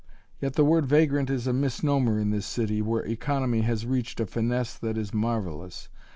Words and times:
Yet 0.39 0.53
the 0.55 0.65
word 0.65 0.87
vagrant 0.87 1.29
is 1.29 1.45
a 1.45 1.53
misnomer 1.53 2.17
in 2.17 2.31
this 2.31 2.47
city, 2.47 2.81
where 2.81 3.05
economy 3.05 3.61
has 3.61 3.85
reached 3.85 4.19
a 4.19 4.25
finesse 4.25 4.73
that 4.79 4.97
is 4.97 5.13
marvelous. 5.13 5.89